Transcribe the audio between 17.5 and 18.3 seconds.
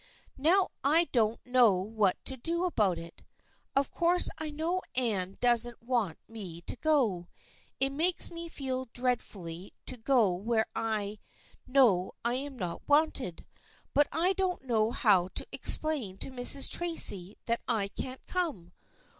I can't